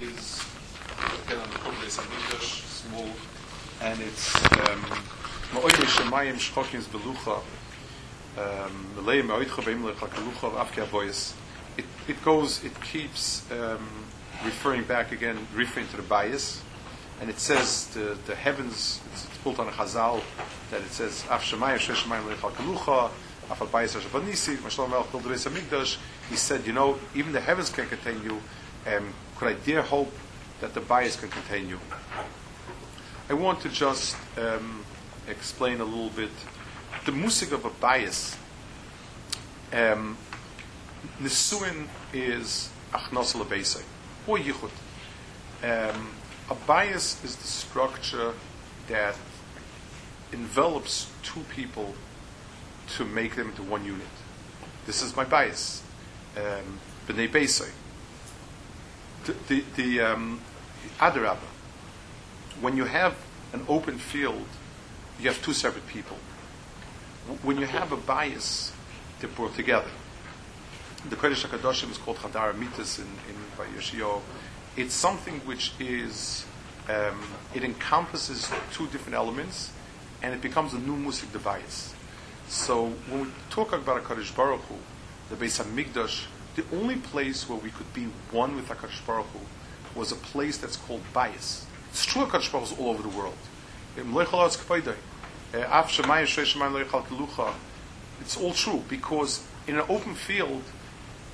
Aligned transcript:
is 0.00 0.44
again 1.26 1.38
on 1.38 1.50
the 1.50 1.56
Kodesh 1.56 1.98
Hamikdash, 1.98 2.62
small, 2.66 3.08
and 3.82 4.00
it's 4.00 4.32
Ma'oyne 5.52 5.86
Shemayim 5.86 6.34
Shchokim 6.34 6.82
Belucha, 6.84 7.40
Melei 8.96 9.22
Ma'oytcha 9.22 9.64
Beim 9.64 9.82
Lecha 9.82 10.08
Avke 10.08 10.82
Avoyes. 10.82 11.34
It 11.76 12.24
goes, 12.24 12.64
it 12.64 12.80
keeps 12.80 13.50
um, 13.50 13.88
referring 14.44 14.84
back 14.84 15.12
again, 15.12 15.38
referring 15.54 15.88
to 15.88 15.96
the 15.96 16.02
bayis, 16.02 16.60
and 17.20 17.28
it 17.28 17.38
says 17.38 17.88
the 17.88 18.16
the 18.26 18.34
heavens. 18.34 19.00
It's, 19.12 19.24
it's 19.24 19.38
built 19.38 19.58
on 19.58 19.68
a 19.68 19.72
Chazal 19.72 20.22
that 20.70 20.80
it 20.80 20.90
says 20.90 21.24
Av 21.30 21.42
Shemayim 21.42 21.78
Shemayim 21.78 22.34
Lecha 22.34 22.52
Kalucha. 22.52 23.10
Afal 23.48 23.66
Bayis 23.68 23.98
Hashabanisi, 23.98 24.62
Mashalom 24.62 24.90
Melch 24.90 25.06
Kol 25.06 25.22
Dereis 25.22 25.48
Hamikdash. 25.48 25.96
He 26.28 26.36
said, 26.36 26.66
you 26.66 26.74
know, 26.74 26.98
even 27.14 27.32
the 27.32 27.40
heavens 27.40 27.70
can 27.70 27.88
contain 27.88 28.22
you. 28.22 28.42
Um, 28.86 29.14
could 29.38 29.48
I 29.48 29.52
dare 29.54 29.82
hope 29.82 30.12
that 30.60 30.74
the 30.74 30.80
bayis 30.80 31.18
can 31.18 31.28
contain 31.28 31.68
you? 31.68 31.78
I 33.30 33.34
want 33.34 33.60
to 33.60 33.68
just 33.68 34.16
um, 34.36 34.84
explain 35.28 35.80
a 35.80 35.84
little 35.84 36.10
bit 36.10 36.30
the 37.06 37.12
music 37.12 37.52
of 37.52 37.64
a 37.64 37.70
bayis. 37.70 38.36
Um, 39.72 40.16
Nisuin 41.20 41.86
is 42.12 42.70
achnos 42.92 43.34
lebeisei 43.34 43.84
or 44.26 44.38
yichud. 44.38 44.70
Um, 45.62 46.10
a 46.50 46.54
bayis 46.54 47.24
is 47.24 47.36
the 47.36 47.46
structure 47.46 48.32
that 48.88 49.16
envelops 50.32 51.10
two 51.22 51.44
people 51.54 51.94
to 52.96 53.04
make 53.04 53.36
them 53.36 53.50
into 53.50 53.62
one 53.62 53.84
unit. 53.84 54.06
This 54.86 55.02
is 55.02 55.14
my 55.14 55.24
bayis. 55.24 55.82
Um, 56.36 56.80
B'nai 57.06 57.28
Beisai. 57.28 57.70
The, 59.48 59.62
the, 59.76 60.00
um, 60.00 60.40
when 62.62 62.76
you 62.78 62.84
have 62.84 63.14
an 63.52 63.62
open 63.68 63.98
field, 63.98 64.46
you 65.20 65.28
have 65.28 65.42
two 65.42 65.52
separate 65.52 65.86
people. 65.86 66.16
When 67.42 67.58
you 67.58 67.66
have 67.66 67.92
a 67.92 67.98
bayis, 67.98 68.72
they're 69.20 69.28
brought 69.28 69.54
together. 69.54 69.90
The 71.10 71.16
Kodesh 71.16 71.46
HaKadoshim 71.46 71.90
is 71.90 71.98
called 71.98 72.16
Chadar 72.16 72.54
Mitas 72.54 72.98
in, 72.98 73.04
in 73.04 73.36
by. 73.56 73.66
It's 74.76 74.94
something 74.94 75.40
which 75.40 75.72
is, 75.78 76.46
um, 76.88 77.20
it 77.54 77.64
encompasses 77.64 78.50
two 78.72 78.86
different 78.86 79.14
elements, 79.14 79.72
and 80.22 80.32
it 80.34 80.40
becomes 80.40 80.72
a 80.72 80.78
new 80.78 80.96
music 80.96 81.30
device. 81.32 81.94
So 82.48 82.86
when 83.10 83.24
we 83.24 83.28
talk 83.50 83.74
about 83.74 84.02
HaKadosh 84.02 84.34
Baruch 84.34 84.62
Hu, 84.62 84.76
the 85.28 85.36
Beis 85.36 85.62
HaMikdash, 85.62 86.24
the 86.58 86.76
only 86.76 86.96
place 86.96 87.48
where 87.48 87.58
we 87.58 87.70
could 87.70 87.94
be 87.94 88.08
one 88.32 88.56
with 88.56 88.68
HaKadosh 88.68 89.06
Baruch 89.06 89.26
Hu 89.26 89.38
was 89.98 90.10
a 90.10 90.16
place 90.16 90.58
that's 90.58 90.76
called 90.76 91.02
bayis. 91.14 91.64
It's 91.90 92.04
true 92.04 92.26
HaKadosh 92.26 92.50
Baruch 92.50 92.68
Hu 92.68 92.74
is 92.74 92.80
all 92.80 92.90
over 92.90 93.02
the 93.02 93.08
world. 93.10 93.38
Eh, 93.96 94.02
it's 98.20 98.36
all 98.36 98.52
true 98.52 98.82
because 98.88 99.46
in 99.68 99.76
an 99.76 99.84
open 99.88 100.14
field 100.16 100.62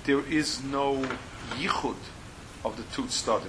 there 0.05 0.21
is 0.21 0.63
no 0.63 1.07
yichud 1.53 1.97
of 2.63 2.77
the 2.77 2.83
two 2.95 3.05
studim. 3.05 3.49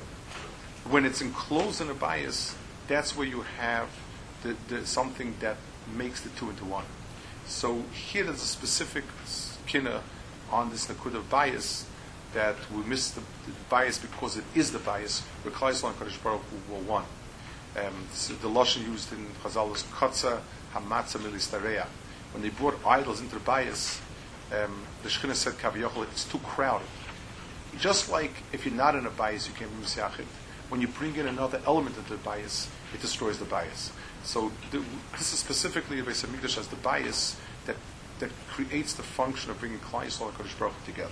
When 0.89 1.05
it's 1.05 1.19
enclosed 1.21 1.81
in 1.81 1.89
a 1.89 1.93
bayis, 1.93 2.55
that's 2.87 3.17
where 3.17 3.27
you 3.27 3.41
have 3.59 3.89
the, 4.43 4.55
the, 4.69 4.85
something 4.85 5.35
that 5.41 5.57
makes 5.93 6.21
the 6.21 6.29
two 6.29 6.49
into 6.49 6.63
one. 6.63 6.85
So 7.45 7.83
here 7.91 8.23
there's 8.23 8.41
a 8.41 8.47
specific 8.47 9.03
kinna 9.67 10.01
on 10.51 10.69
this 10.69 10.88
nakud 10.88 11.15
of 11.15 11.29
bayis 11.29 11.85
that 12.33 12.55
we 12.71 12.83
miss 12.83 13.11
the, 13.11 13.21
the, 13.21 13.53
bayis 13.71 14.01
because 14.01 14.38
it 14.38 14.43
is 14.53 14.71
the 14.71 14.79
bayis. 14.79 15.21
Where 15.43 15.53
Klal 15.53 15.71
Yisrael 15.71 15.89
and 15.89 15.99
Kadosh 15.99 16.21
Baruch 16.21 16.41
Hu 16.41 16.73
were 16.73 16.81
one. 16.81 17.05
Um, 17.77 17.93
the 18.41 18.49
lashon 18.49 18.85
used 18.85 19.11
in 19.11 19.25
Chazal 19.43 19.73
is 19.75 19.83
kotza 19.83 20.39
hamatza. 20.73 21.87
When 22.31 22.41
they 22.41 22.49
brought 22.49 22.77
idols 22.85 23.21
into 23.21 23.36
the 23.36 23.42
bayis, 23.42 23.99
um, 24.52 24.83
the 25.03 25.09
Shekhinah 25.09 25.36
said 25.36 25.53
kaviyachol 25.53 26.03
it's 26.03 26.25
too 26.25 26.39
crowded. 26.39 26.87
Just 27.80 28.09
like 28.09 28.31
if 28.53 28.65
you're 28.65 28.75
not 28.75 28.95
in 28.95 29.05
a 29.05 29.09
bayis, 29.09 29.47
you 29.47 29.53
can't 29.53 29.71
be 29.77 29.86
misyachid. 29.86 30.25
When 30.70 30.81
you 30.81 30.87
bring 30.87 31.15
in 31.15 31.27
another 31.27 31.61
element 31.65 31.97
into 31.97 32.11
the 32.11 32.20
bayis, 32.20 32.67
it 32.93 33.02
destroys 33.02 33.39
the 33.39 33.45
bayis. 33.45 33.91
So 34.23 34.52
the, 34.71 34.83
this 35.14 35.33
is 35.33 35.39
specifically 35.39 36.02
the 36.02 36.09
Beis 36.09 36.25
Hamikdash 36.25 36.58
as 36.58 36.67
the 36.67 36.75
bayis 36.77 37.36
that 37.67 37.75
that 38.20 38.30
creates 38.49 38.93
the 38.93 39.03
function 39.03 39.52
of 39.52 39.59
bringing 39.59 39.80
Klal 39.80 40.05
Yisrael 40.05 40.30
and 40.30 40.37
Kadosh 40.37 40.58
Baruch 40.58 40.86
together. 40.86 41.11